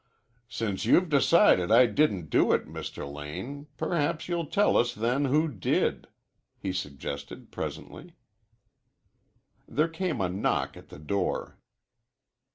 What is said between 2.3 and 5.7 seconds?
do it, Mr. Lane, perhaps you'll tell us then who